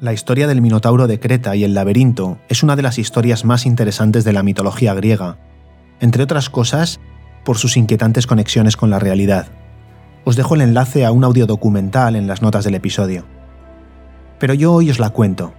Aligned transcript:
La 0.00 0.12
historia 0.12 0.46
del 0.46 0.62
Minotauro 0.62 1.08
de 1.08 1.18
Creta 1.18 1.56
y 1.56 1.64
el 1.64 1.74
laberinto 1.74 2.38
es 2.48 2.62
una 2.62 2.76
de 2.76 2.82
las 2.82 2.98
historias 2.98 3.44
más 3.44 3.66
interesantes 3.66 4.22
de 4.22 4.32
la 4.32 4.44
mitología 4.44 4.94
griega, 4.94 5.38
entre 5.98 6.22
otras 6.22 6.50
cosas 6.50 7.00
por 7.44 7.58
sus 7.58 7.76
inquietantes 7.76 8.28
conexiones 8.28 8.76
con 8.76 8.90
la 8.90 9.00
realidad. 9.00 9.48
Os 10.24 10.36
dejo 10.36 10.54
el 10.54 10.60
enlace 10.60 11.04
a 11.04 11.10
un 11.10 11.24
audio 11.24 11.46
documental 11.46 12.14
en 12.14 12.28
las 12.28 12.42
notas 12.42 12.64
del 12.64 12.76
episodio. 12.76 13.24
Pero 14.38 14.54
yo 14.54 14.72
hoy 14.72 14.88
os 14.88 15.00
la 15.00 15.10
cuento, 15.10 15.52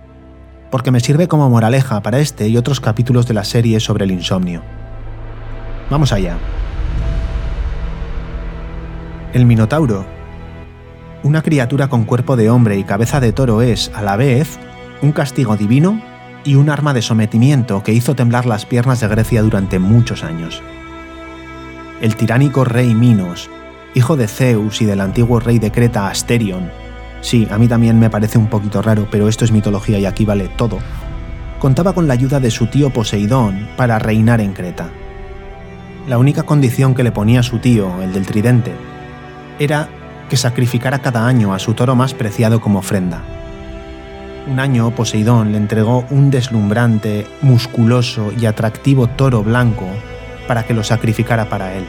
porque 0.71 0.91
me 0.91 1.01
sirve 1.01 1.27
como 1.27 1.49
moraleja 1.49 2.01
para 2.01 2.19
este 2.19 2.47
y 2.47 2.55
otros 2.55 2.79
capítulos 2.79 3.27
de 3.27 3.33
la 3.33 3.43
serie 3.43 3.81
sobre 3.81 4.05
el 4.05 4.11
insomnio. 4.11 4.61
Vamos 5.89 6.13
allá. 6.13 6.37
El 9.33 9.45
Minotauro 9.45 10.05
una 11.23 11.41
criatura 11.41 11.89
con 11.89 12.05
cuerpo 12.05 12.35
de 12.35 12.49
hombre 12.49 12.77
y 12.77 12.83
cabeza 12.83 13.19
de 13.19 13.33
toro 13.33 13.61
es, 13.61 13.91
a 13.93 14.01
la 14.01 14.15
vez, 14.15 14.57
un 15.01 15.11
castigo 15.11 15.57
divino 15.57 16.01
y 16.43 16.55
un 16.55 16.69
arma 16.69 16.93
de 16.93 17.01
sometimiento 17.01 17.83
que 17.83 17.93
hizo 17.93 18.15
temblar 18.15 18.45
las 18.45 18.65
piernas 18.65 19.01
de 19.01 19.07
Grecia 19.07 19.41
durante 19.41 19.79
muchos 19.79 20.23
años. 20.23 20.61
El 22.01 22.15
tiránico 22.15 22.63
rey 22.63 22.95
Minos, 22.95 23.49
hijo 23.93 24.15
de 24.15 24.27
Zeus 24.27 24.81
y 24.81 24.85
del 24.85 25.01
antiguo 25.01 25.39
rey 25.39 25.59
de 25.59 25.71
Creta 25.71 26.07
Asterion, 26.07 26.71
sí, 27.21 27.47
a 27.51 27.57
mí 27.57 27.67
también 27.67 27.99
me 27.99 28.09
parece 28.09 28.37
un 28.37 28.47
poquito 28.47 28.81
raro, 28.81 29.07
pero 29.11 29.27
esto 29.27 29.43
es 29.43 29.51
mitología 29.51 29.99
y 29.99 30.05
aquí 30.05 30.23
vale 30.23 30.47
todo, 30.55 30.79
contaba 31.59 31.91
con 31.91 32.07
la 32.07 32.13
ayuda 32.13 32.39
de 32.39 32.51
su 32.51 32.67
tío 32.67 32.91
Poseidón 32.91 33.67
para 33.75 33.99
reinar 33.99 34.39
en 34.39 34.53
Creta. 34.53 34.89
La 36.07 36.17
única 36.17 36.43
condición 36.43 36.95
que 36.95 37.03
le 37.03 37.11
ponía 37.11 37.43
su 37.43 37.59
tío, 37.59 38.01
el 38.01 38.13
del 38.13 38.25
tridente, 38.25 38.71
era 39.59 39.89
que 40.29 40.37
sacrificara 40.37 40.99
cada 40.99 41.27
año 41.27 41.53
a 41.53 41.59
su 41.59 41.73
toro 41.73 41.95
más 41.95 42.13
preciado 42.13 42.61
como 42.61 42.79
ofrenda. 42.79 43.21
Un 44.47 44.59
año 44.59 44.89
Poseidón 44.91 45.51
le 45.51 45.57
entregó 45.57 46.05
un 46.09 46.31
deslumbrante, 46.31 47.27
musculoso 47.41 48.31
y 48.39 48.45
atractivo 48.45 49.07
toro 49.07 49.43
blanco 49.43 49.87
para 50.47 50.63
que 50.63 50.73
lo 50.73 50.83
sacrificara 50.83 51.49
para 51.49 51.73
él. 51.73 51.85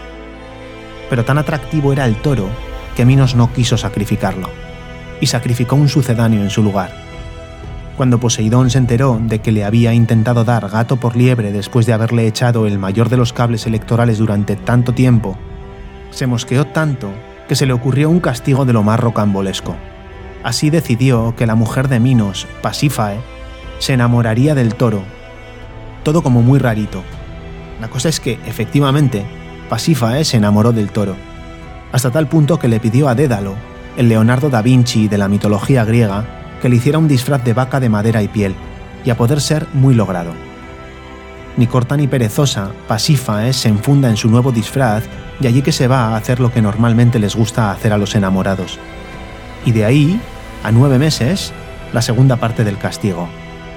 Pero 1.09 1.25
tan 1.25 1.39
atractivo 1.39 1.93
era 1.93 2.05
el 2.05 2.17
toro 2.17 2.49
que 2.97 3.05
Minos 3.05 3.35
no 3.35 3.53
quiso 3.53 3.77
sacrificarlo, 3.77 4.49
y 5.21 5.27
sacrificó 5.27 5.77
un 5.77 5.89
sucedáneo 5.89 6.43
en 6.43 6.51
su 6.51 6.63
lugar. 6.63 6.91
Cuando 7.97 8.19
Poseidón 8.19 8.71
se 8.71 8.79
enteró 8.79 9.21
de 9.23 9.41
que 9.41 9.53
le 9.53 9.65
había 9.65 9.93
intentado 9.95 10.45
dar 10.45 10.69
gato 10.69 10.97
por 10.97 11.17
liebre 11.17 11.53
después 11.53 11.87
de 11.87 11.93
haberle 11.93 12.27
echado 12.27 12.67
el 12.67 12.79
mayor 12.79 13.09
de 13.09 13.17
los 13.17 13.33
cables 13.33 13.67
electorales 13.67 14.19
durante 14.19 14.57
tanto 14.57 14.93
tiempo, 14.93 15.39
se 16.11 16.27
mosqueó 16.27 16.67
tanto 16.67 17.11
que 17.51 17.57
se 17.57 17.67
le 17.67 17.73
ocurrió 17.73 18.09
un 18.11 18.21
castigo 18.21 18.65
de 18.65 18.73
lo 18.73 18.85
más 18.85 19.01
rocambolesco. 19.01 19.75
Así 20.45 20.71
decidió 20.71 21.35
que 21.37 21.49
la 21.49 21.57
mujer 21.57 21.89
de 21.89 21.99
Minos, 21.99 22.47
Pasífae, 22.63 23.19
se 23.81 23.95
enamoraría 23.95 24.55
del 24.55 24.77
toro. 24.77 25.03
Todo 26.05 26.23
como 26.23 26.43
muy 26.43 26.61
rarito. 26.61 27.03
La 27.81 27.89
cosa 27.89 28.09
es 28.09 28.21
que, 28.21 28.39
efectivamente, 28.47 29.27
Pasífae 29.69 30.25
se 30.25 30.37
enamoró 30.37 30.71
del 30.71 30.93
toro, 30.93 31.17
hasta 31.91 32.13
tal 32.13 32.29
punto 32.29 32.61
que 32.61 32.69
le 32.69 32.79
pidió 32.79 33.09
a 33.09 33.17
Dédalo, 33.17 33.57
el 33.97 34.09
Leonardo 34.09 34.49
da 34.49 34.63
Vinci 34.63 35.09
de 35.09 35.19
la 35.19 35.27
mitología 35.27 35.85
griega, 35.85 36.25
que 36.63 36.69
le 36.69 36.77
hiciera 36.77 36.99
un 36.99 37.09
disfraz 37.09 37.43
de 37.43 37.53
vaca 37.53 37.81
de 37.81 37.89
madera 37.89 38.23
y 38.23 38.29
piel, 38.29 38.55
y 39.05 39.11
a 39.11 39.17
poder 39.17 39.41
ser 39.41 39.67
muy 39.73 39.95
logrado. 39.95 40.31
Ni 41.57 41.67
corta 41.67 41.97
ni 41.97 42.07
perezosa, 42.07 42.71
Pasífae 42.87 43.53
se 43.53 43.71
enfunda 43.71 44.09
en 44.09 44.17
su 44.17 44.31
nuevo 44.31 44.53
disfraz 44.53 45.03
y 45.41 45.47
allí 45.47 45.63
que 45.63 45.73
se 45.73 45.89
va 45.89 46.09
a 46.09 46.17
hacer 46.17 46.41
lo 46.41 46.53
que 46.53 46.63
normalmente 46.63 47.19
les 47.19 47.35
gusta 47.35 47.71
hacer 47.71 47.93
a 47.93 47.99
los 47.99 48.15
enamorados. 48.15 48.79
Y 49.65 49.73
de 49.73 49.85
ahí, 49.85 50.21
a 50.63 50.71
nueve 50.71 50.99
meses, 50.99 51.53
la 51.93 52.03
segunda 52.03 52.37
parte 52.37 52.65
del 52.65 52.79
castigo, 52.79 53.29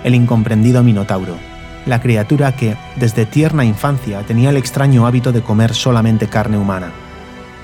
el 0.03 0.15
incomprendido 0.15 0.83
Minotauro, 0.83 1.37
la 1.85 2.01
criatura 2.01 2.53
que, 2.53 2.77
desde 2.95 3.25
tierna 3.25 3.65
infancia, 3.65 4.21
tenía 4.21 4.49
el 4.49 4.57
extraño 4.57 5.05
hábito 5.05 5.31
de 5.31 5.41
comer 5.41 5.73
solamente 5.73 6.27
carne 6.27 6.57
humana. 6.57 6.91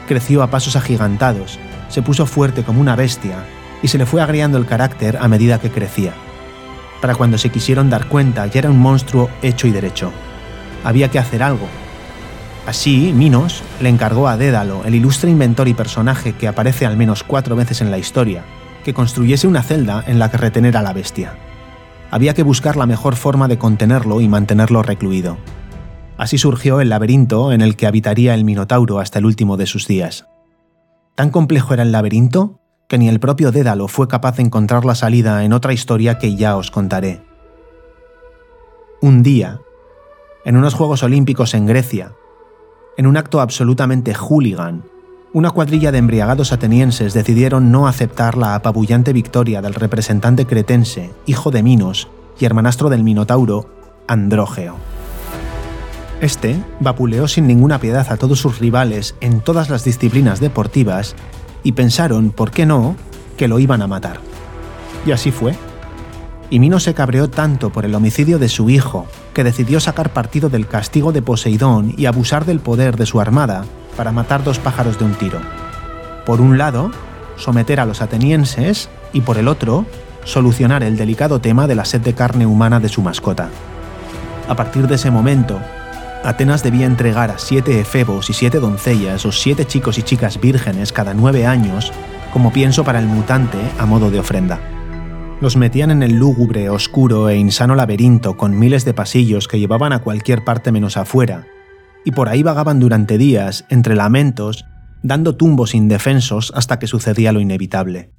Creció 0.07 0.43
a 0.43 0.47
pasos 0.47 0.75
agigantados, 0.75 1.59
se 1.89 2.01
puso 2.01 2.25
fuerte 2.25 2.63
como 2.63 2.81
una 2.81 2.95
bestia 2.95 3.45
y 3.81 3.87
se 3.87 3.97
le 3.97 4.05
fue 4.05 4.21
agriando 4.21 4.57
el 4.57 4.65
carácter 4.65 5.17
a 5.21 5.27
medida 5.27 5.59
que 5.59 5.71
crecía. 5.71 6.13
Para 7.01 7.15
cuando 7.15 7.37
se 7.37 7.49
quisieron 7.49 7.89
dar 7.89 8.07
cuenta 8.07 8.45
ya 8.47 8.59
era 8.59 8.71
un 8.71 8.79
monstruo 8.79 9.29
hecho 9.41 9.67
y 9.67 9.71
derecho. 9.71 10.11
Había 10.83 11.09
que 11.09 11.19
hacer 11.19 11.43
algo, 11.43 11.67
Así, 12.69 13.13
Minos 13.15 13.63
le 13.81 13.89
encargó 13.89 14.27
a 14.27 14.37
Dédalo, 14.37 14.83
el 14.85 14.93
ilustre 14.93 15.31
inventor 15.31 15.67
y 15.67 15.73
personaje 15.73 16.33
que 16.33 16.47
aparece 16.47 16.85
al 16.85 16.97
menos 16.97 17.23
cuatro 17.23 17.55
veces 17.55 17.81
en 17.81 17.89
la 17.89 17.97
historia, 17.97 18.43
que 18.83 18.93
construyese 18.93 19.47
una 19.47 19.63
celda 19.63 20.03
en 20.05 20.19
la 20.19 20.29
que 20.29 20.37
retener 20.37 20.77
a 20.77 20.83
la 20.83 20.93
bestia. 20.93 21.33
Había 22.11 22.35
que 22.35 22.43
buscar 22.43 22.77
la 22.77 22.85
mejor 22.85 23.15
forma 23.15 23.47
de 23.47 23.57
contenerlo 23.57 24.21
y 24.21 24.27
mantenerlo 24.27 24.83
recluido. 24.83 25.39
Así 26.15 26.37
surgió 26.37 26.79
el 26.79 26.89
laberinto 26.89 27.51
en 27.51 27.61
el 27.61 27.75
que 27.75 27.87
habitaría 27.87 28.35
el 28.35 28.45
Minotauro 28.45 28.99
hasta 28.99 29.17
el 29.17 29.25
último 29.25 29.57
de 29.57 29.65
sus 29.65 29.87
días. 29.87 30.27
Tan 31.15 31.31
complejo 31.31 31.73
era 31.73 31.81
el 31.81 31.91
laberinto 31.91 32.59
que 32.87 32.99
ni 32.99 33.09
el 33.09 33.19
propio 33.19 33.51
Dédalo 33.51 33.87
fue 33.87 34.07
capaz 34.07 34.35
de 34.35 34.43
encontrar 34.43 34.85
la 34.85 34.93
salida 34.93 35.43
en 35.43 35.53
otra 35.53 35.73
historia 35.73 36.19
que 36.19 36.35
ya 36.35 36.55
os 36.55 36.69
contaré. 36.69 37.23
Un 39.01 39.23
día, 39.23 39.59
en 40.45 40.55
unos 40.55 40.75
Juegos 40.75 41.01
Olímpicos 41.01 41.55
en 41.55 41.65
Grecia, 41.65 42.13
en 42.99 43.07
un 43.07 43.15
acto 43.15 43.39
absolutamente 43.39 44.13
hooligan, 44.13 44.83
una 45.31 45.51
cuadrilla 45.51 45.93
de 45.93 45.99
embriagados 45.99 46.51
atenienses 46.51 47.13
decidieron 47.13 47.71
no 47.71 47.87
aceptar 47.87 48.35
la 48.35 48.55
apabullante 48.55 49.13
victoria 49.13 49.61
del 49.61 49.73
representante 49.73 50.45
cretense, 50.45 51.09
hijo 51.25 51.49
de 51.49 51.63
Minos 51.63 52.09
y 52.41 52.43
hermanastro 52.43 52.89
del 52.89 53.05
Minotauro, 53.05 53.69
Andrógeo. 54.09 54.75
Este 56.19 56.61
vapuleó 56.81 57.29
sin 57.29 57.47
ninguna 57.47 57.79
piedad 57.79 58.05
a 58.11 58.17
todos 58.17 58.37
sus 58.37 58.59
rivales 58.59 59.15
en 59.21 59.39
todas 59.39 59.69
las 59.69 59.85
disciplinas 59.85 60.41
deportivas 60.41 61.15
y 61.63 61.71
pensaron, 61.71 62.31
¿por 62.31 62.51
qué 62.51 62.65
no?, 62.65 62.97
que 63.37 63.47
lo 63.47 63.59
iban 63.59 63.81
a 63.81 63.87
matar. 63.87 64.19
Y 65.05 65.13
así 65.13 65.31
fue 65.31 65.55
y 66.49 66.59
Minos 66.59 66.83
se 66.83 66.93
cabreó 66.93 67.29
tanto 67.29 67.69
por 67.69 67.85
el 67.85 67.95
homicidio 67.95 68.39
de 68.39 68.49
su 68.49 68.69
hijo 68.69 69.07
que 69.39 69.43
decidió 69.45 69.79
sacar 69.79 70.11
partido 70.11 70.49
del 70.49 70.67
castigo 70.67 71.13
de 71.13 71.21
Poseidón 71.21 71.93
y 71.95 72.07
abusar 72.07 72.43
del 72.43 72.59
poder 72.59 72.97
de 72.97 73.05
su 73.05 73.21
armada 73.21 73.63
para 73.95 74.11
matar 74.11 74.43
dos 74.43 74.59
pájaros 74.59 74.99
de 74.99 75.05
un 75.05 75.13
tiro. 75.13 75.39
Por 76.25 76.41
un 76.41 76.57
lado, 76.57 76.91
someter 77.37 77.79
a 77.79 77.85
los 77.85 78.01
atenienses 78.01 78.89
y 79.13 79.21
por 79.21 79.37
el 79.37 79.47
otro, 79.47 79.85
solucionar 80.25 80.83
el 80.83 80.97
delicado 80.97 81.39
tema 81.39 81.67
de 81.67 81.75
la 81.75 81.85
sed 81.85 82.01
de 82.01 82.13
carne 82.13 82.45
humana 82.45 82.81
de 82.81 82.89
su 82.89 83.01
mascota. 83.01 83.47
A 84.49 84.57
partir 84.57 84.89
de 84.89 84.95
ese 84.95 85.09
momento, 85.09 85.57
Atenas 86.25 86.61
debía 86.61 86.85
entregar 86.85 87.31
a 87.31 87.39
siete 87.39 87.79
efebos 87.79 88.29
y 88.29 88.33
siete 88.33 88.59
doncellas 88.59 89.25
o 89.25 89.31
siete 89.31 89.63
chicos 89.63 89.97
y 89.99 90.03
chicas 90.03 90.41
vírgenes 90.41 90.91
cada 90.91 91.13
nueve 91.13 91.45
años 91.45 91.93
como 92.33 92.51
pienso 92.51 92.83
para 92.83 92.99
el 92.99 93.05
mutante 93.05 93.57
a 93.77 93.85
modo 93.85 94.11
de 94.11 94.19
ofrenda. 94.19 94.78
Los 95.41 95.55
metían 95.55 95.89
en 95.89 96.03
el 96.03 96.17
lúgubre, 96.17 96.69
oscuro 96.69 97.29
e 97.29 97.37
insano 97.37 97.73
laberinto 97.73 98.35
con 98.35 98.59
miles 98.59 98.83
de 98.83 98.93
pasillos 98.93 99.47
que 99.47 99.57
llevaban 99.57 99.93
a 99.93 99.99
cualquier 99.99 100.43
parte 100.43 100.73
menos 100.73 100.97
afuera, 100.97 101.47
y 102.03 102.11
por 102.11 102.27
ahí 102.27 102.43
vagaban 102.43 102.81
durante 102.81 103.17
días, 103.17 103.65
entre 103.69 103.95
lamentos, 103.95 104.65
dando 105.01 105.37
tumbos 105.37 105.75
indefensos 105.75 106.51
hasta 106.55 106.77
que 106.77 106.87
sucedía 106.87 107.31
lo 107.31 107.39
inevitable. 107.39 108.11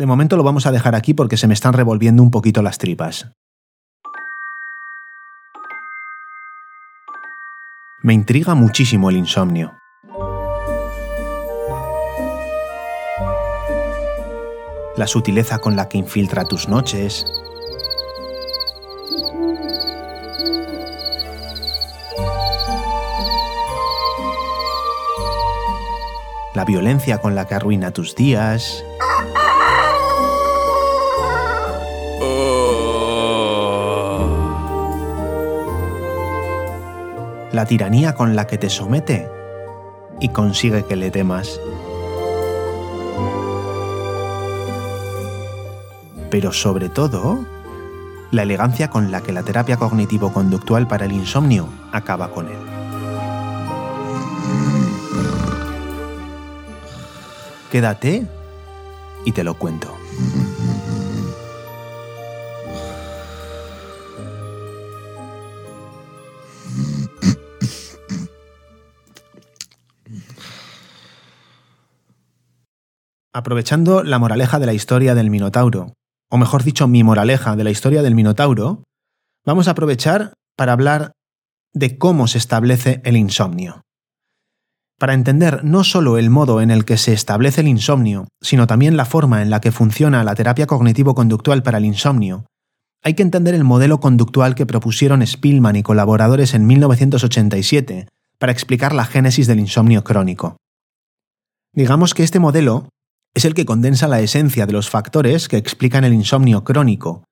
De 0.00 0.06
momento 0.06 0.38
lo 0.38 0.42
vamos 0.42 0.64
a 0.64 0.72
dejar 0.72 0.94
aquí 0.94 1.12
porque 1.12 1.36
se 1.36 1.46
me 1.46 1.52
están 1.52 1.74
revolviendo 1.74 2.22
un 2.22 2.30
poquito 2.30 2.62
las 2.62 2.78
tripas. 2.78 3.32
Me 8.02 8.14
intriga 8.14 8.54
muchísimo 8.54 9.10
el 9.10 9.18
insomnio. 9.18 9.74
La 14.96 15.06
sutileza 15.06 15.58
con 15.58 15.76
la 15.76 15.86
que 15.90 15.98
infiltra 15.98 16.46
tus 16.46 16.66
noches. 16.66 17.26
La 26.54 26.64
violencia 26.64 27.18
con 27.18 27.34
la 27.34 27.46
que 27.46 27.54
arruina 27.54 27.90
tus 27.90 28.14
días. 28.14 28.82
la 37.52 37.66
tiranía 37.66 38.14
con 38.14 38.36
la 38.36 38.46
que 38.46 38.58
te 38.58 38.70
somete 38.70 39.28
y 40.20 40.28
consigue 40.28 40.84
que 40.84 40.96
le 40.96 41.10
temas. 41.10 41.60
Pero 46.30 46.52
sobre 46.52 46.88
todo, 46.88 47.44
la 48.30 48.42
elegancia 48.42 48.88
con 48.88 49.10
la 49.10 49.20
que 49.20 49.32
la 49.32 49.42
terapia 49.42 49.76
cognitivo-conductual 49.76 50.86
para 50.86 51.06
el 51.06 51.12
insomnio 51.12 51.68
acaba 51.90 52.30
con 52.30 52.46
él. 52.46 52.58
Quédate 57.70 58.26
y 59.24 59.32
te 59.32 59.44
lo 59.44 59.54
cuento. 59.54 59.99
Aprovechando 73.32 74.02
la 74.02 74.18
moraleja 74.18 74.58
de 74.58 74.66
la 74.66 74.72
historia 74.72 75.14
del 75.14 75.30
Minotauro, 75.30 75.94
o 76.30 76.36
mejor 76.36 76.64
dicho, 76.64 76.88
mi 76.88 77.04
moraleja 77.04 77.54
de 77.54 77.62
la 77.62 77.70
historia 77.70 78.02
del 78.02 78.16
Minotauro, 78.16 78.82
vamos 79.46 79.68
a 79.68 79.72
aprovechar 79.72 80.34
para 80.56 80.72
hablar 80.72 81.12
de 81.72 81.96
cómo 81.96 82.26
se 82.26 82.38
establece 82.38 83.00
el 83.04 83.16
insomnio. 83.16 83.82
Para 84.98 85.14
entender 85.14 85.64
no 85.64 85.84
solo 85.84 86.18
el 86.18 86.28
modo 86.28 86.60
en 86.60 86.72
el 86.72 86.84
que 86.84 86.96
se 86.96 87.12
establece 87.12 87.60
el 87.60 87.68
insomnio, 87.68 88.26
sino 88.42 88.66
también 88.66 88.96
la 88.96 89.04
forma 89.04 89.42
en 89.42 89.50
la 89.50 89.60
que 89.60 89.70
funciona 89.70 90.24
la 90.24 90.34
terapia 90.34 90.66
cognitivo-conductual 90.66 91.62
para 91.62 91.78
el 91.78 91.84
insomnio, 91.84 92.46
hay 93.02 93.14
que 93.14 93.22
entender 93.22 93.54
el 93.54 93.64
modelo 93.64 94.00
conductual 94.00 94.56
que 94.56 94.66
propusieron 94.66 95.24
Spielman 95.24 95.76
y 95.76 95.84
colaboradores 95.84 96.52
en 96.52 96.66
1987 96.66 98.08
para 98.38 98.52
explicar 98.52 98.92
la 98.92 99.04
génesis 99.04 99.46
del 99.46 99.60
insomnio 99.60 100.02
crónico. 100.02 100.56
Digamos 101.72 102.12
que 102.12 102.24
este 102.24 102.40
modelo 102.40 102.88
es 103.34 103.44
el 103.44 103.54
que 103.54 103.64
condensa 103.64 104.08
la 104.08 104.20
esencia 104.20 104.66
de 104.66 104.72
los 104.72 104.90
factores 104.90 105.48
que 105.48 105.56
explican 105.56 106.04
el 106.04 106.14
insomnio 106.14 106.64
crónico 106.64 107.24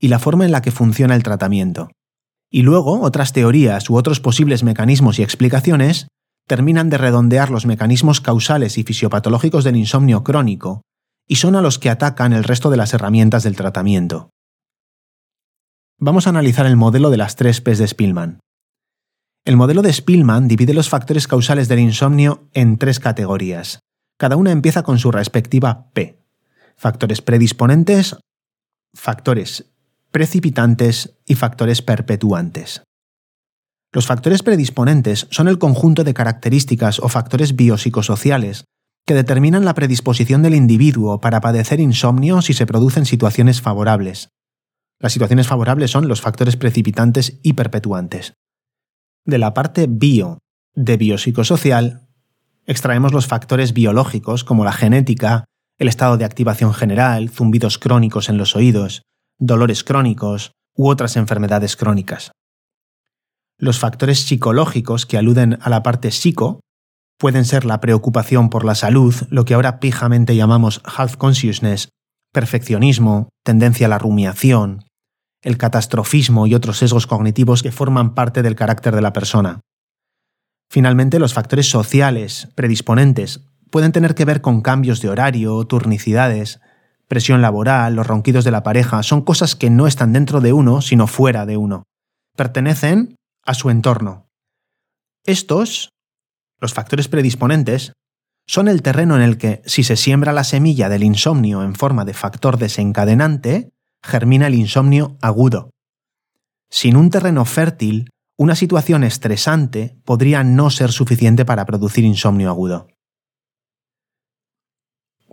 y 0.00 0.08
la 0.08 0.18
forma 0.18 0.44
en 0.44 0.52
la 0.52 0.62
que 0.62 0.70
funciona 0.70 1.14
el 1.14 1.22
tratamiento. 1.22 1.90
Y 2.50 2.62
luego 2.62 3.00
otras 3.00 3.32
teorías 3.32 3.88
u 3.90 3.96
otros 3.96 4.20
posibles 4.20 4.62
mecanismos 4.62 5.18
y 5.18 5.22
explicaciones 5.22 6.08
terminan 6.46 6.90
de 6.90 6.98
redondear 6.98 7.50
los 7.50 7.66
mecanismos 7.66 8.20
causales 8.20 8.78
y 8.78 8.82
fisiopatológicos 8.82 9.64
del 9.64 9.76
insomnio 9.76 10.24
crónico 10.24 10.82
y 11.26 11.36
son 11.36 11.56
a 11.56 11.62
los 11.62 11.78
que 11.78 11.90
atacan 11.90 12.32
el 12.32 12.44
resto 12.44 12.70
de 12.70 12.76
las 12.76 12.92
herramientas 12.92 13.44
del 13.44 13.56
tratamiento. 13.56 14.30
Vamos 15.98 16.26
a 16.26 16.30
analizar 16.30 16.66
el 16.66 16.76
modelo 16.76 17.10
de 17.10 17.16
las 17.16 17.36
tres 17.36 17.60
P's 17.60 17.78
de 17.78 17.88
Spielman. 17.88 18.40
El 19.46 19.56
modelo 19.56 19.82
de 19.82 19.92
Spielman 19.92 20.48
divide 20.48 20.74
los 20.74 20.88
factores 20.88 21.28
causales 21.28 21.68
del 21.68 21.78
insomnio 21.78 22.48
en 22.52 22.78
tres 22.78 22.98
categorías, 22.98 23.80
cada 24.24 24.36
una 24.36 24.52
empieza 24.52 24.82
con 24.84 24.98
su 24.98 25.10
respectiva 25.10 25.90
P. 25.92 26.18
Factores 26.78 27.20
predisponentes, 27.20 28.16
factores 28.94 29.66
precipitantes 30.12 31.18
y 31.26 31.34
factores 31.34 31.82
perpetuantes. 31.82 32.84
Los 33.92 34.06
factores 34.06 34.42
predisponentes 34.42 35.26
son 35.30 35.46
el 35.46 35.58
conjunto 35.58 36.04
de 36.04 36.14
características 36.14 37.00
o 37.00 37.10
factores 37.10 37.54
biopsicosociales 37.54 38.64
que 39.06 39.12
determinan 39.12 39.66
la 39.66 39.74
predisposición 39.74 40.40
del 40.40 40.54
individuo 40.54 41.20
para 41.20 41.42
padecer 41.42 41.78
insomnio 41.78 42.40
si 42.40 42.54
se 42.54 42.64
producen 42.64 43.04
situaciones 43.04 43.60
favorables. 43.60 44.30
Las 45.00 45.12
situaciones 45.12 45.48
favorables 45.48 45.90
son 45.90 46.08
los 46.08 46.22
factores 46.22 46.56
precipitantes 46.56 47.40
y 47.42 47.52
perpetuantes. 47.52 48.32
De 49.26 49.36
la 49.36 49.52
parte 49.52 49.86
bio 49.86 50.38
de 50.74 50.96
biopsicosocial 50.96 52.03
extraemos 52.66 53.12
los 53.12 53.26
factores 53.26 53.72
biológicos 53.72 54.44
como 54.44 54.64
la 54.64 54.72
genética, 54.72 55.44
el 55.78 55.88
estado 55.88 56.16
de 56.16 56.24
activación 56.24 56.72
general, 56.72 57.30
zumbidos 57.30 57.78
crónicos 57.78 58.28
en 58.28 58.38
los 58.38 58.56
oídos, 58.56 59.02
dolores 59.38 59.84
crónicos 59.84 60.52
u 60.76 60.88
otras 60.88 61.16
enfermedades 61.16 61.76
crónicas. 61.76 62.32
Los 63.58 63.78
factores 63.78 64.20
psicológicos 64.20 65.06
que 65.06 65.18
aluden 65.18 65.58
a 65.60 65.70
la 65.70 65.82
parte 65.82 66.10
psico 66.10 66.60
pueden 67.18 67.44
ser 67.44 67.64
la 67.64 67.80
preocupación 67.80 68.50
por 68.50 68.64
la 68.64 68.74
salud, 68.74 69.14
lo 69.30 69.44
que 69.44 69.54
ahora 69.54 69.78
pijamente 69.78 70.34
llamamos 70.34 70.82
health 70.98 71.16
consciousness, 71.16 71.88
perfeccionismo, 72.32 73.28
tendencia 73.44 73.86
a 73.86 73.90
la 73.90 73.98
rumiación, 73.98 74.84
el 75.42 75.56
catastrofismo 75.56 76.46
y 76.46 76.54
otros 76.54 76.78
sesgos 76.78 77.06
cognitivos 77.06 77.62
que 77.62 77.70
forman 77.70 78.14
parte 78.14 78.42
del 78.42 78.56
carácter 78.56 78.94
de 78.94 79.02
la 79.02 79.12
persona. 79.12 79.60
Finalmente, 80.74 81.20
los 81.20 81.34
factores 81.34 81.70
sociales 81.70 82.48
predisponentes 82.56 83.46
pueden 83.70 83.92
tener 83.92 84.16
que 84.16 84.24
ver 84.24 84.40
con 84.40 84.60
cambios 84.60 85.00
de 85.00 85.08
horario, 85.08 85.64
turnicidades, 85.66 86.60
presión 87.06 87.40
laboral, 87.40 87.94
los 87.94 88.08
ronquidos 88.08 88.44
de 88.44 88.50
la 88.50 88.64
pareja, 88.64 89.04
son 89.04 89.22
cosas 89.22 89.54
que 89.54 89.70
no 89.70 89.86
están 89.86 90.12
dentro 90.12 90.40
de 90.40 90.52
uno, 90.52 90.82
sino 90.82 91.06
fuera 91.06 91.46
de 91.46 91.56
uno. 91.56 91.84
Pertenecen 92.36 93.14
a 93.44 93.54
su 93.54 93.70
entorno. 93.70 94.26
Estos, 95.24 95.90
los 96.58 96.74
factores 96.74 97.06
predisponentes, 97.06 97.92
son 98.44 98.66
el 98.66 98.82
terreno 98.82 99.14
en 99.14 99.22
el 99.22 99.38
que, 99.38 99.62
si 99.66 99.84
se 99.84 99.94
siembra 99.94 100.32
la 100.32 100.42
semilla 100.42 100.88
del 100.88 101.04
insomnio 101.04 101.62
en 101.62 101.76
forma 101.76 102.04
de 102.04 102.14
factor 102.14 102.58
desencadenante, 102.58 103.70
germina 104.02 104.48
el 104.48 104.56
insomnio 104.56 105.18
agudo. 105.22 105.70
Sin 106.68 106.96
un 106.96 107.10
terreno 107.10 107.44
fértil, 107.44 108.10
una 108.36 108.56
situación 108.56 109.04
estresante 109.04 109.96
podría 110.04 110.42
no 110.42 110.70
ser 110.70 110.90
suficiente 110.90 111.44
para 111.44 111.64
producir 111.66 112.04
insomnio 112.04 112.50
agudo. 112.50 112.88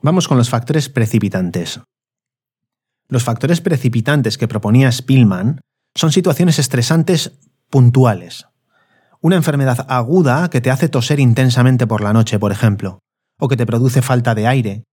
Vamos 0.03 0.27
con 0.27 0.37
los 0.37 0.49
factores 0.49 0.89
precipitantes. 0.89 1.81
Los 3.07 3.23
factores 3.23 3.61
precipitantes 3.61 4.37
que 4.37 4.47
proponía 4.47 4.91
Spielman 4.91 5.61
son 5.95 6.11
situaciones 6.11 6.59
estresantes 6.59 7.39
puntuales. 7.69 8.47
Una 9.19 9.35
enfermedad 9.35 9.85
aguda 9.89 10.49
que 10.49 10.61
te 10.61 10.71
hace 10.71 10.89
toser 10.89 11.19
intensamente 11.19 11.85
por 11.85 12.01
la 12.01 12.13
noche, 12.13 12.39
por 12.39 12.51
ejemplo, 12.51 12.99
o 13.39 13.47
que 13.47 13.57
te 13.57 13.65
produce 13.65 14.01
falta 14.01 14.33
de 14.33 14.47
aire, 14.47 14.83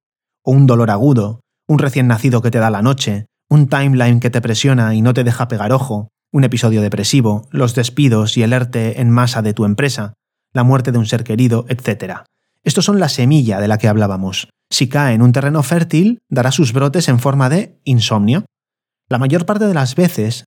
o 0.42 0.52
un 0.52 0.66
dolor 0.66 0.90
agudo, 0.90 1.40
un 1.66 1.78
recién 1.78 2.06
nacido 2.06 2.42
que 2.42 2.50
te 2.50 2.58
da 2.58 2.70
la 2.70 2.82
noche, 2.82 3.26
un 3.48 3.68
timeline 3.68 4.20
que 4.20 4.30
te 4.30 4.40
presiona 4.40 4.94
y 4.94 5.02
no 5.02 5.14
te 5.14 5.24
deja 5.24 5.48
pegar 5.48 5.72
ojo, 5.72 6.08
un 6.32 6.44
episodio 6.44 6.82
depresivo, 6.82 7.48
los 7.50 7.74
despidos 7.74 8.36
y 8.36 8.42
el 8.42 8.52
ERTE 8.52 9.00
en 9.00 9.10
masa 9.10 9.42
de 9.42 9.54
tu 9.54 9.64
empresa, 9.64 10.14
la 10.52 10.64
muerte 10.64 10.92
de 10.92 10.98
un 10.98 11.06
ser 11.06 11.24
querido, 11.24 11.64
etc. 11.68 12.20
Estos 12.64 12.84
son 12.84 13.00
la 13.00 13.08
semilla 13.08 13.60
de 13.60 13.68
la 13.68 13.78
que 13.78 13.88
hablábamos. 13.88 14.48
Si 14.70 14.88
cae 14.88 15.14
en 15.14 15.22
un 15.22 15.32
terreno 15.32 15.62
fértil, 15.62 16.18
dará 16.28 16.52
sus 16.52 16.72
brotes 16.72 17.08
en 17.08 17.18
forma 17.18 17.48
de 17.48 17.80
insomnio. 17.84 18.44
La 19.08 19.18
mayor 19.18 19.46
parte 19.46 19.66
de 19.66 19.74
las 19.74 19.94
veces, 19.94 20.44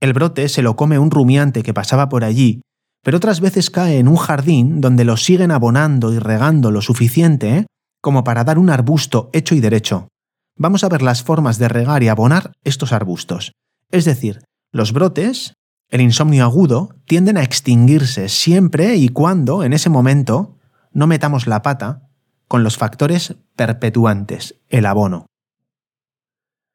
el 0.00 0.12
brote 0.12 0.48
se 0.48 0.62
lo 0.62 0.76
come 0.76 0.98
un 0.98 1.10
rumiante 1.10 1.62
que 1.62 1.74
pasaba 1.74 2.08
por 2.08 2.24
allí, 2.24 2.60
pero 3.02 3.16
otras 3.16 3.40
veces 3.40 3.70
cae 3.70 3.98
en 3.98 4.08
un 4.08 4.16
jardín 4.16 4.80
donde 4.80 5.04
lo 5.04 5.16
siguen 5.16 5.50
abonando 5.50 6.12
y 6.12 6.18
regando 6.18 6.70
lo 6.70 6.80
suficiente 6.80 7.56
¿eh? 7.56 7.66
como 8.00 8.24
para 8.24 8.44
dar 8.44 8.58
un 8.58 8.70
arbusto 8.70 9.30
hecho 9.32 9.54
y 9.54 9.60
derecho. 9.60 10.08
Vamos 10.56 10.84
a 10.84 10.88
ver 10.88 11.02
las 11.02 11.22
formas 11.22 11.58
de 11.58 11.68
regar 11.68 12.02
y 12.02 12.08
abonar 12.08 12.52
estos 12.62 12.92
arbustos. 12.92 13.52
Es 13.90 14.04
decir, 14.04 14.40
los 14.74 14.92
brotes, 14.92 15.54
el 15.88 16.00
insomnio 16.00 16.42
agudo, 16.42 16.96
tienden 17.06 17.36
a 17.36 17.44
extinguirse 17.44 18.28
siempre 18.28 18.96
y 18.96 19.08
cuando, 19.08 19.62
en 19.62 19.72
ese 19.72 19.88
momento, 19.88 20.58
no 20.90 21.06
metamos 21.06 21.46
la 21.46 21.62
pata 21.62 22.08
con 22.48 22.64
los 22.64 22.76
factores 22.76 23.36
perpetuantes, 23.54 24.56
el 24.68 24.86
abono. 24.86 25.26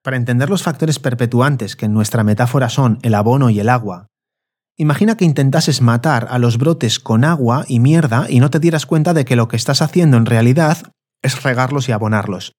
Para 0.02 0.16
entender 0.16 0.50
los 0.50 0.64
factores 0.64 0.98
perpetuantes, 0.98 1.76
que 1.76 1.88
en 1.88 1.94
nuestra 1.94 2.24
metáfora 2.24 2.70
son 2.70 3.00
el 3.02 3.14
abono 3.16 3.50
y 3.50 3.60
el 3.60 3.68
agua, 3.68 4.08
imagina 4.78 5.18
que 5.18 5.26
intentases 5.26 5.82
matar 5.82 6.26
a 6.30 6.40
los 6.40 6.58
brotes 6.58 7.02
con 7.02 7.26
agua 7.26 7.66
y 7.68 7.82
mierda 7.82 8.28
y 8.30 8.40
no 8.40 8.50
te 8.50 8.62
dieras 8.62 8.86
cuenta 8.86 9.14
de 9.14 9.26
que 9.26 9.36
lo 9.36 9.50
que 9.50 9.58
estás 9.58 9.82
haciendo 9.82 10.16
en 10.16 10.26
realidad 10.26 10.94
es 11.22 11.44
regarlos 11.44 11.90
y 11.90 11.92
abonarlos. 11.92 12.54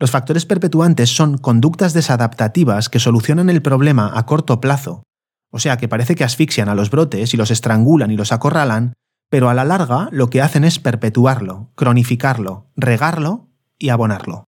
Los 0.00 0.12
factores 0.12 0.46
perpetuantes 0.46 1.14
son 1.14 1.38
conductas 1.38 1.92
desadaptativas 1.92 2.88
que 2.88 3.00
solucionan 3.00 3.50
el 3.50 3.62
problema 3.62 4.12
a 4.14 4.26
corto 4.26 4.60
plazo, 4.60 5.02
o 5.50 5.58
sea 5.58 5.76
que 5.76 5.88
parece 5.88 6.14
que 6.14 6.24
asfixian 6.24 6.68
a 6.68 6.76
los 6.76 6.90
brotes 6.90 7.34
y 7.34 7.36
los 7.36 7.50
estrangulan 7.50 8.10
y 8.10 8.16
los 8.16 8.30
acorralan, 8.30 8.94
pero 9.28 9.48
a 9.48 9.54
la 9.54 9.64
larga 9.64 10.08
lo 10.12 10.30
que 10.30 10.40
hacen 10.40 10.62
es 10.62 10.78
perpetuarlo, 10.78 11.72
cronificarlo, 11.74 12.70
regarlo 12.76 13.48
y 13.76 13.88
abonarlo. 13.88 14.44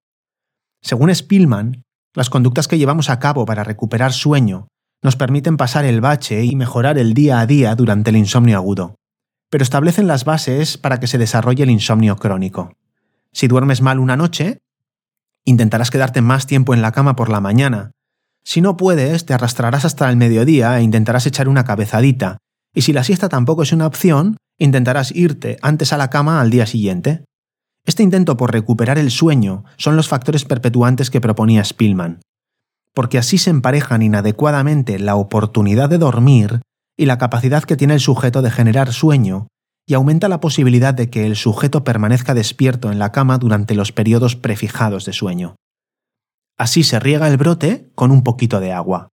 Según 0.82 1.14
Spielman, 1.14 1.82
las 2.14 2.30
conductas 2.30 2.68
que 2.68 2.78
llevamos 2.78 3.10
a 3.10 3.18
cabo 3.18 3.44
para 3.44 3.64
recuperar 3.64 4.12
sueño 4.12 4.68
nos 5.02 5.16
permiten 5.16 5.56
pasar 5.56 5.84
el 5.84 6.00
bache 6.00 6.44
y 6.44 6.54
mejorar 6.54 6.96
el 6.96 7.12
día 7.12 7.40
a 7.40 7.46
día 7.46 7.74
durante 7.74 8.10
el 8.10 8.16
insomnio 8.16 8.56
agudo, 8.56 8.94
pero 9.50 9.62
establecen 9.62 10.06
las 10.06 10.24
bases 10.24 10.78
para 10.78 11.00
que 11.00 11.06
se 11.06 11.18
desarrolle 11.18 11.64
el 11.64 11.70
insomnio 11.70 12.16
crónico. 12.16 12.72
Si 13.32 13.48
duermes 13.48 13.80
mal 13.80 13.98
una 13.98 14.16
noche, 14.16 14.60
Intentarás 15.44 15.90
quedarte 15.90 16.20
más 16.20 16.46
tiempo 16.46 16.74
en 16.74 16.82
la 16.82 16.92
cama 16.92 17.16
por 17.16 17.28
la 17.28 17.40
mañana. 17.40 17.92
Si 18.44 18.60
no 18.60 18.76
puedes, 18.76 19.26
te 19.26 19.34
arrastrarás 19.34 19.84
hasta 19.84 20.08
el 20.08 20.16
mediodía 20.16 20.78
e 20.78 20.82
intentarás 20.82 21.26
echar 21.26 21.48
una 21.48 21.64
cabezadita. 21.64 22.38
Y 22.74 22.82
si 22.82 22.92
la 22.92 23.04
siesta 23.04 23.28
tampoco 23.28 23.62
es 23.62 23.72
una 23.72 23.86
opción, 23.86 24.36
intentarás 24.58 25.12
irte 25.14 25.58
antes 25.62 25.92
a 25.92 25.96
la 25.96 26.10
cama 26.10 26.40
al 26.40 26.50
día 26.50 26.66
siguiente. 26.66 27.24
Este 27.86 28.02
intento 28.02 28.36
por 28.36 28.52
recuperar 28.52 28.98
el 28.98 29.10
sueño 29.10 29.64
son 29.76 29.96
los 29.96 30.08
factores 30.08 30.44
perpetuantes 30.44 31.10
que 31.10 31.20
proponía 31.20 31.64
Spielman. 31.64 32.20
porque 32.92 33.18
así 33.18 33.38
se 33.38 33.50
emparejan 33.50 34.02
inadecuadamente 34.02 34.98
la 34.98 35.14
oportunidad 35.14 35.88
de 35.88 35.98
dormir 35.98 36.60
y 36.98 37.06
la 37.06 37.18
capacidad 37.18 37.62
que 37.62 37.76
tiene 37.76 37.94
el 37.94 38.00
sujeto 38.00 38.42
de 38.42 38.50
generar 38.50 38.92
sueño, 38.92 39.46
y 39.90 39.94
aumenta 39.94 40.28
la 40.28 40.38
posibilidad 40.38 40.94
de 40.94 41.10
que 41.10 41.26
el 41.26 41.34
sujeto 41.34 41.82
permanezca 41.82 42.32
despierto 42.32 42.92
en 42.92 43.00
la 43.00 43.10
cama 43.10 43.38
durante 43.38 43.74
los 43.74 43.90
periodos 43.90 44.36
prefijados 44.36 45.04
de 45.04 45.12
sueño. 45.12 45.56
Así 46.56 46.84
se 46.84 47.00
riega 47.00 47.26
el 47.26 47.36
brote 47.36 47.90
con 47.96 48.12
un 48.12 48.22
poquito 48.22 48.60
de 48.60 48.70
agua. 48.70 49.08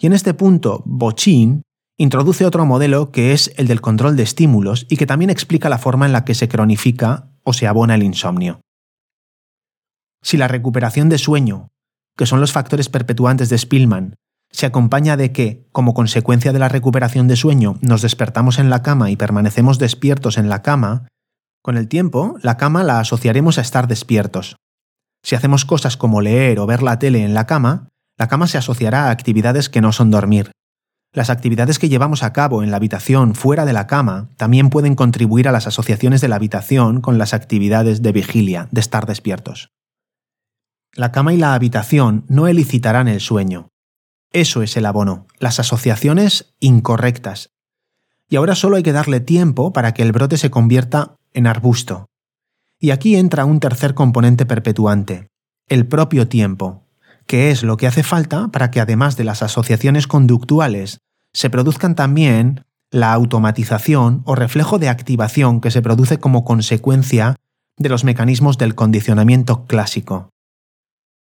Y 0.00 0.06
en 0.06 0.12
este 0.12 0.34
punto, 0.34 0.82
Bochin 0.86 1.62
introduce 1.96 2.44
otro 2.44 2.66
modelo 2.66 3.12
que 3.12 3.32
es 3.32 3.52
el 3.58 3.68
del 3.68 3.80
control 3.80 4.16
de 4.16 4.24
estímulos 4.24 4.86
y 4.90 4.96
que 4.96 5.06
también 5.06 5.30
explica 5.30 5.68
la 5.68 5.78
forma 5.78 6.04
en 6.04 6.12
la 6.12 6.24
que 6.24 6.34
se 6.34 6.48
cronifica 6.48 7.30
o 7.44 7.52
se 7.52 7.68
abona 7.68 7.94
el 7.94 8.02
insomnio. 8.02 8.60
Si 10.20 10.36
la 10.36 10.48
recuperación 10.48 11.10
de 11.10 11.18
sueño, 11.18 11.68
que 12.16 12.26
son 12.26 12.40
los 12.40 12.50
factores 12.50 12.88
perpetuantes 12.88 13.50
de 13.50 13.58
Spillman, 13.58 14.16
se 14.52 14.66
acompaña 14.66 15.16
de 15.16 15.32
que, 15.32 15.66
como 15.72 15.94
consecuencia 15.94 16.52
de 16.52 16.58
la 16.58 16.68
recuperación 16.68 17.26
de 17.26 17.36
sueño, 17.36 17.78
nos 17.80 18.02
despertamos 18.02 18.58
en 18.58 18.70
la 18.70 18.82
cama 18.82 19.10
y 19.10 19.16
permanecemos 19.16 19.78
despiertos 19.78 20.38
en 20.38 20.48
la 20.48 20.62
cama, 20.62 21.08
con 21.62 21.76
el 21.76 21.88
tiempo 21.88 22.36
la 22.42 22.56
cama 22.56 22.84
la 22.84 23.00
asociaremos 23.00 23.56
a 23.58 23.62
estar 23.62 23.86
despiertos. 23.86 24.56
Si 25.22 25.36
hacemos 25.36 25.64
cosas 25.64 25.96
como 25.96 26.20
leer 26.20 26.58
o 26.58 26.66
ver 26.66 26.82
la 26.82 26.98
tele 26.98 27.24
en 27.24 27.34
la 27.34 27.46
cama, 27.46 27.88
la 28.18 28.28
cama 28.28 28.46
se 28.46 28.58
asociará 28.58 29.06
a 29.06 29.10
actividades 29.10 29.68
que 29.68 29.80
no 29.80 29.92
son 29.92 30.10
dormir. 30.10 30.50
Las 31.14 31.30
actividades 31.30 31.78
que 31.78 31.88
llevamos 31.88 32.22
a 32.22 32.32
cabo 32.32 32.62
en 32.62 32.70
la 32.70 32.78
habitación 32.78 33.34
fuera 33.34 33.64
de 33.64 33.72
la 33.72 33.86
cama 33.86 34.30
también 34.36 34.70
pueden 34.70 34.94
contribuir 34.94 35.46
a 35.46 35.52
las 35.52 35.66
asociaciones 35.66 36.20
de 36.20 36.28
la 36.28 36.36
habitación 36.36 37.00
con 37.00 37.18
las 37.18 37.34
actividades 37.34 38.02
de 38.02 38.12
vigilia, 38.12 38.68
de 38.70 38.80
estar 38.80 39.06
despiertos. 39.06 39.68
La 40.94 41.12
cama 41.12 41.32
y 41.32 41.36
la 41.36 41.54
habitación 41.54 42.24
no 42.28 42.48
elicitarán 42.48 43.08
el 43.08 43.20
sueño. 43.20 43.68
Eso 44.32 44.62
es 44.62 44.76
el 44.76 44.86
abono, 44.86 45.26
las 45.38 45.60
asociaciones 45.60 46.54
incorrectas. 46.58 47.50
Y 48.28 48.36
ahora 48.36 48.54
solo 48.54 48.76
hay 48.76 48.82
que 48.82 48.92
darle 48.92 49.20
tiempo 49.20 49.72
para 49.72 49.92
que 49.92 50.02
el 50.02 50.12
brote 50.12 50.38
se 50.38 50.50
convierta 50.50 51.16
en 51.34 51.46
arbusto. 51.46 52.06
Y 52.78 52.90
aquí 52.90 53.16
entra 53.16 53.44
un 53.44 53.60
tercer 53.60 53.94
componente 53.94 54.46
perpetuante, 54.46 55.28
el 55.68 55.86
propio 55.86 56.28
tiempo, 56.28 56.86
que 57.26 57.50
es 57.50 57.62
lo 57.62 57.76
que 57.76 57.86
hace 57.86 58.02
falta 58.02 58.48
para 58.48 58.70
que 58.70 58.80
además 58.80 59.16
de 59.16 59.24
las 59.24 59.42
asociaciones 59.42 60.06
conductuales, 60.06 60.98
se 61.32 61.50
produzcan 61.50 61.94
también 61.94 62.64
la 62.90 63.12
automatización 63.12 64.22
o 64.26 64.34
reflejo 64.34 64.78
de 64.78 64.88
activación 64.88 65.60
que 65.60 65.70
se 65.70 65.82
produce 65.82 66.18
como 66.18 66.44
consecuencia 66.44 67.36
de 67.76 67.88
los 67.88 68.04
mecanismos 68.04 68.58
del 68.58 68.74
condicionamiento 68.74 69.66
clásico. 69.66 70.30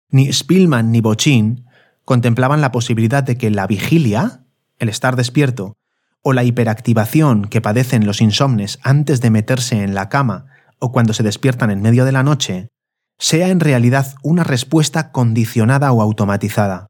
Ni 0.09 0.31
Spielman 0.31 0.91
ni 0.91 1.01
Bochin 1.01 1.66
contemplaban 2.07 2.61
la 2.61 2.71
posibilidad 2.71 3.21
de 3.21 3.37
que 3.37 3.49
la 3.49 3.67
vigilia, 3.67 4.45
el 4.79 4.87
estar 4.87 5.17
despierto, 5.17 5.75
o 6.21 6.31
la 6.31 6.45
hiperactivación 6.45 7.49
que 7.49 7.59
padecen 7.59 8.05
los 8.05 8.21
insomnes 8.21 8.79
antes 8.81 9.19
de 9.19 9.29
meterse 9.29 9.83
en 9.83 9.93
la 9.93 10.07
cama 10.07 10.45
o 10.79 10.93
cuando 10.93 11.11
se 11.11 11.23
despiertan 11.23 11.69
en 11.69 11.81
medio 11.81 12.05
de 12.05 12.13
la 12.13 12.23
noche, 12.23 12.69
sea 13.19 13.49
en 13.49 13.59
realidad 13.59 14.15
una 14.23 14.45
respuesta 14.45 15.11
condicionada 15.11 15.91
o 15.91 16.01
automatizada. 16.01 16.87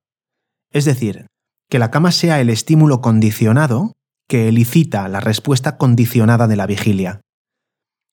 Es 0.72 0.86
decir, 0.86 1.26
que 1.68 1.80
la 1.80 1.90
cama 1.90 2.12
sea 2.12 2.40
el 2.40 2.52
estímulo 2.52 3.02
condicionado 3.02 3.94
que 4.28 4.50
elicita 4.50 5.08
la 5.08 5.20
respuesta 5.20 5.78
condicionada 5.78 6.46
de 6.46 6.58
la 6.58 6.68
vigilia. 6.68 7.22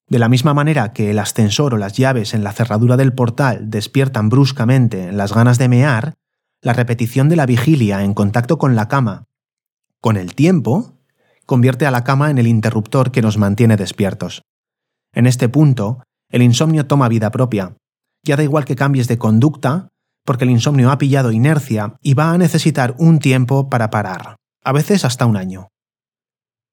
De 0.08 0.18
la 0.18 0.30
misma 0.30 0.54
manera 0.54 0.94
que 0.94 1.10
el 1.10 1.18
ascensor 1.18 1.74
o 1.74 1.76
las 1.76 1.98
llaves 1.98 2.32
en 2.32 2.44
la 2.44 2.52
cerradura 2.52 2.96
del 2.96 3.12
portal 3.12 3.68
despiertan 3.68 4.30
bruscamente 4.30 5.12
las 5.12 5.34
ganas 5.34 5.58
de 5.58 5.68
mear, 5.68 6.14
la 6.64 6.72
repetición 6.72 7.28
de 7.28 7.36
la 7.36 7.44
vigilia 7.44 8.02
en 8.02 8.14
contacto 8.14 8.56
con 8.56 8.74
la 8.74 8.88
cama, 8.88 9.24
con 10.00 10.16
el 10.16 10.34
tiempo, 10.34 10.98
convierte 11.44 11.84
a 11.84 11.90
la 11.90 12.04
cama 12.04 12.30
en 12.30 12.38
el 12.38 12.46
interruptor 12.46 13.12
que 13.12 13.20
nos 13.20 13.36
mantiene 13.36 13.76
despiertos. 13.76 14.42
En 15.12 15.26
este 15.26 15.50
punto, 15.50 16.02
el 16.30 16.40
insomnio 16.40 16.86
toma 16.86 17.08
vida 17.08 17.30
propia. 17.30 17.76
Ya 18.24 18.36
da 18.36 18.42
igual 18.42 18.64
que 18.64 18.76
cambies 18.76 19.08
de 19.08 19.18
conducta, 19.18 19.88
porque 20.24 20.44
el 20.44 20.50
insomnio 20.50 20.90
ha 20.90 20.96
pillado 20.96 21.32
inercia 21.32 21.96
y 22.00 22.14
va 22.14 22.32
a 22.32 22.38
necesitar 22.38 22.94
un 22.98 23.18
tiempo 23.18 23.68
para 23.68 23.90
parar, 23.90 24.36
a 24.64 24.72
veces 24.72 25.04
hasta 25.04 25.26
un 25.26 25.36
año. 25.36 25.68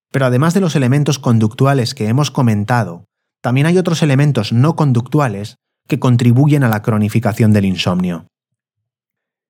Pero 0.10 0.26
además 0.26 0.54
de 0.54 0.62
los 0.62 0.78
elementos 0.78 1.20
conductuales 1.20 1.94
que 1.94 2.08
hemos 2.08 2.32
comentado, 2.32 3.04
también 3.42 3.68
hay 3.68 3.78
otros 3.78 4.02
elementos 4.04 4.54
no 4.54 4.78
conductuales 4.78 5.58
que 5.90 6.00
contribuyen 6.00 6.64
a 6.64 6.70
la 6.70 6.82
cronificación 6.82 7.52
del 7.52 7.66
insomnio. 7.66 8.28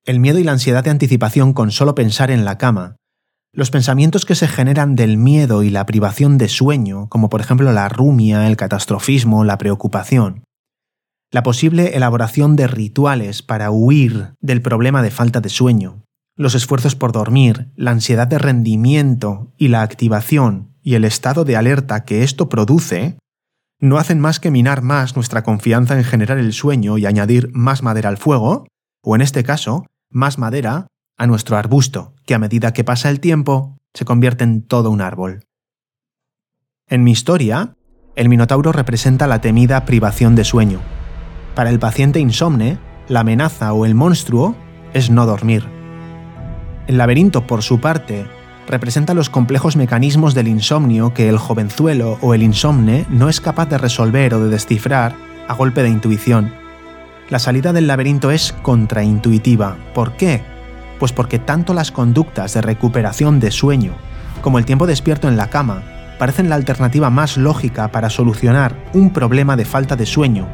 El 0.03 0.19
miedo 0.19 0.39
y 0.39 0.43
la 0.43 0.53
ansiedad 0.53 0.83
de 0.83 0.89
anticipación 0.89 1.53
con 1.53 1.69
solo 1.69 1.93
pensar 1.93 2.31
en 2.31 2.43
la 2.43 2.57
cama, 2.57 2.95
los 3.53 3.69
pensamientos 3.69 4.25
que 4.25 4.33
se 4.33 4.47
generan 4.47 4.95
del 4.95 5.15
miedo 5.15 5.61
y 5.61 5.69
la 5.69 5.85
privación 5.85 6.39
de 6.39 6.49
sueño, 6.49 7.07
como 7.09 7.29
por 7.29 7.39
ejemplo 7.39 7.71
la 7.71 7.87
rumia, 7.87 8.47
el 8.47 8.57
catastrofismo, 8.57 9.43
la 9.43 9.59
preocupación, 9.59 10.43
la 11.29 11.43
posible 11.43 11.95
elaboración 11.95 12.55
de 12.55 12.65
rituales 12.65 13.43
para 13.43 13.69
huir 13.69 14.33
del 14.39 14.63
problema 14.63 15.03
de 15.03 15.11
falta 15.11 15.39
de 15.39 15.49
sueño, 15.49 16.03
los 16.35 16.55
esfuerzos 16.55 16.95
por 16.95 17.11
dormir, 17.11 17.69
la 17.75 17.91
ansiedad 17.91 18.25
de 18.25 18.39
rendimiento 18.39 19.53
y 19.55 19.67
la 19.67 19.83
activación 19.83 20.73
y 20.81 20.95
el 20.95 21.05
estado 21.05 21.45
de 21.45 21.57
alerta 21.57 22.05
que 22.05 22.23
esto 22.23 22.49
produce, 22.49 23.19
no 23.79 23.97
hacen 23.97 24.19
más 24.19 24.39
que 24.39 24.49
minar 24.49 24.81
más 24.81 25.15
nuestra 25.15 25.43
confianza 25.43 25.95
en 25.95 26.05
generar 26.05 26.39
el 26.39 26.53
sueño 26.53 26.97
y 26.97 27.05
añadir 27.05 27.51
más 27.53 27.83
madera 27.83 28.09
al 28.09 28.17
fuego, 28.17 28.65
o 29.03 29.15
en 29.15 29.21
este 29.21 29.43
caso, 29.43 29.85
más 30.11 30.37
madera 30.37 30.87
a 31.17 31.27
nuestro 31.27 31.57
arbusto, 31.57 32.13
que 32.25 32.35
a 32.35 32.39
medida 32.39 32.73
que 32.73 32.83
pasa 32.83 33.09
el 33.09 33.19
tiempo 33.19 33.77
se 33.93 34.05
convierte 34.05 34.43
en 34.43 34.61
todo 34.61 34.91
un 34.91 35.01
árbol. 35.01 35.45
En 36.87 37.03
mi 37.03 37.11
historia, 37.11 37.75
el 38.15 38.29
Minotauro 38.29 38.71
representa 38.71 39.27
la 39.27 39.41
temida 39.41 39.85
privación 39.85 40.35
de 40.35 40.43
sueño. 40.43 40.81
Para 41.55 41.69
el 41.69 41.79
paciente 41.79 42.19
insomne, 42.19 42.77
la 43.07 43.21
amenaza 43.21 43.73
o 43.73 43.85
el 43.85 43.95
monstruo 43.95 44.55
es 44.93 45.09
no 45.09 45.25
dormir. 45.25 45.65
El 46.87 46.97
laberinto, 46.97 47.47
por 47.47 47.61
su 47.61 47.79
parte, 47.79 48.25
representa 48.67 49.13
los 49.13 49.29
complejos 49.29 49.75
mecanismos 49.75 50.33
del 50.33 50.47
insomnio 50.47 51.13
que 51.13 51.29
el 51.29 51.37
jovenzuelo 51.37 52.17
o 52.21 52.33
el 52.33 52.43
insomne 52.43 53.05
no 53.09 53.29
es 53.29 53.41
capaz 53.41 53.67
de 53.67 53.77
resolver 53.77 54.33
o 54.33 54.43
de 54.43 54.49
descifrar 54.49 55.15
a 55.47 55.53
golpe 55.53 55.83
de 55.83 55.89
intuición. 55.89 56.53
La 57.31 57.39
salida 57.39 57.71
del 57.71 57.87
laberinto 57.87 58.29
es 58.29 58.51
contraintuitiva. 58.61 59.77
¿Por 59.93 60.17
qué? 60.17 60.43
Pues 60.99 61.13
porque 61.13 61.39
tanto 61.39 61.73
las 61.73 61.89
conductas 61.89 62.53
de 62.53 62.61
recuperación 62.61 63.39
de 63.39 63.51
sueño 63.51 63.93
como 64.41 64.59
el 64.59 64.65
tiempo 64.65 64.85
despierto 64.85 65.29
en 65.29 65.37
la 65.37 65.49
cama 65.49 65.81
parecen 66.19 66.49
la 66.49 66.55
alternativa 66.55 67.09
más 67.09 67.37
lógica 67.37 67.89
para 67.89 68.09
solucionar 68.09 68.75
un 68.91 69.13
problema 69.13 69.55
de 69.55 69.63
falta 69.63 69.95
de 69.95 70.05
sueño, 70.05 70.45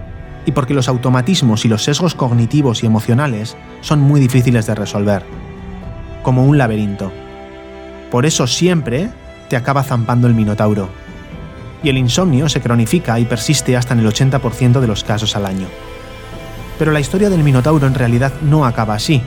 y 0.45 0.51
porque 0.51 0.75
los 0.75 0.87
automatismos 0.87 1.65
y 1.65 1.67
los 1.67 1.83
sesgos 1.83 2.13
cognitivos 2.13 2.83
y 2.83 2.85
emocionales 2.85 3.57
son 3.81 3.99
muy 3.99 4.19
difíciles 4.19 4.67
de 4.67 4.75
resolver. 4.75 5.23
Como 6.21 6.45
un 6.45 6.59
laberinto. 6.59 7.11
Por 8.11 8.27
eso 8.27 8.45
siempre 8.45 9.09
te 9.49 9.55
acaba 9.55 9.81
zampando 9.81 10.27
el 10.27 10.35
Minotauro. 10.35 10.89
Y 11.81 11.89
el 11.89 11.97
insomnio 11.97 12.49
se 12.49 12.61
cronifica 12.61 13.19
y 13.19 13.25
persiste 13.25 13.75
hasta 13.75 13.95
en 13.95 14.01
el 14.01 14.07
80% 14.07 14.79
de 14.79 14.87
los 14.87 15.03
casos 15.03 15.35
al 15.35 15.47
año. 15.47 15.67
Pero 16.77 16.91
la 16.91 16.99
historia 16.99 17.29
del 17.29 17.43
Minotauro 17.43 17.87
en 17.87 17.95
realidad 17.95 18.33
no 18.41 18.65
acaba 18.65 18.93
así. 18.93 19.21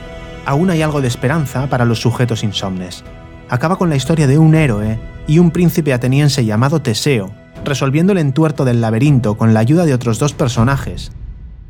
Aún 0.45 0.69
hay 0.69 0.81
algo 0.81 1.01
de 1.01 1.07
esperanza 1.07 1.67
para 1.67 1.85
los 1.85 1.99
sujetos 1.99 2.43
insomnes. 2.43 3.03
Acaba 3.49 3.77
con 3.77 3.89
la 3.89 3.95
historia 3.95 4.27
de 4.27 4.37
un 4.37 4.55
héroe 4.55 4.99
y 5.27 5.39
un 5.39 5.51
príncipe 5.51 5.93
ateniense 5.93 6.45
llamado 6.45 6.81
Teseo, 6.81 7.31
resolviendo 7.65 8.13
el 8.13 8.17
entuerto 8.17 8.65
del 8.65 8.81
laberinto 8.81 9.37
con 9.37 9.53
la 9.53 9.59
ayuda 9.59 9.85
de 9.85 9.93
otros 9.93 10.19
dos 10.19 10.33
personajes. 10.33 11.11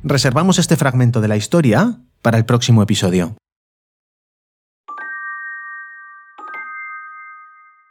Reservamos 0.03 0.59
este 0.59 0.77
fragmento 0.77 1.21
de 1.21 1.27
la 1.27 1.37
historia 1.37 1.99
para 2.21 2.37
el 2.37 2.45
próximo 2.45 2.81
episodio. 2.83 3.35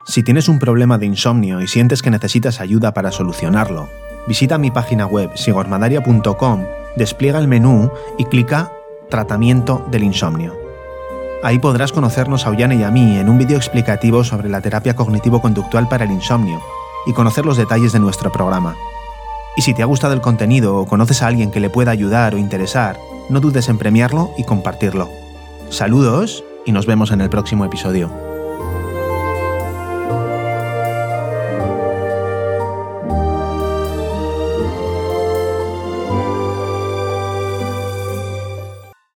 Si 0.07 0.23
tienes 0.23 0.49
un 0.49 0.59
problema 0.59 0.99
de 0.99 1.07
insomnio 1.07 1.61
y 1.61 1.69
sientes 1.69 2.03
que 2.03 2.11
necesitas 2.11 2.61
ayuda 2.61 2.95
para 2.95 3.13
solucionarlo, 3.13 3.89
visita 4.27 4.59
mi 4.59 4.71
página 4.71 5.07
web 5.07 5.31
sigormadaria.com, 5.37 6.65
despliega 6.97 7.39
el 7.39 7.49
menú 7.49 7.91
y 8.19 8.25
clica 8.25 8.73
Tratamiento 9.09 9.85
del 9.91 10.05
insomnio. 10.05 10.55
Ahí 11.43 11.59
podrás 11.59 11.93
conocernos 11.93 12.47
a 12.47 12.51
Ollane 12.51 12.77
y 12.77 12.83
a 12.83 12.91
mí 12.91 13.19
en 13.19 13.29
un 13.29 13.39
vídeo 13.39 13.57
explicativo 13.57 14.25
sobre 14.25 14.49
la 14.49 14.61
terapia 14.61 14.95
cognitivo-conductual 14.95 15.89
para 15.89 16.05
el 16.05 16.13
insomnio 16.13 16.61
y 17.07 17.13
conocer 17.13 17.47
los 17.47 17.57
detalles 17.57 17.93
de 17.93 17.99
nuestro 17.99 18.31
programa. 18.31 18.77
Y 19.57 19.63
si 19.63 19.75
te 19.75 19.83
ha 19.83 19.87
gustado 19.87 20.15
el 20.15 20.21
contenido 20.21 20.77
o 20.77 20.87
conoces 20.87 21.23
a 21.23 21.27
alguien 21.27 21.51
que 21.51 21.61
le 21.61 21.71
pueda 21.71 21.91
ayudar 21.91 22.35
o 22.35 22.39
interesar, 22.39 22.99
no 23.29 23.41
dudes 23.41 23.69
en 23.69 23.79
premiarlo 23.79 24.31
y 24.37 24.45
compartirlo. 24.45 25.09
Saludos 25.71 26.45
y 26.67 26.73
nos 26.73 26.87
vemos 26.87 27.11
en 27.11 27.21
el 27.21 27.31
próximo 27.31 27.65
episodio. 27.65 28.30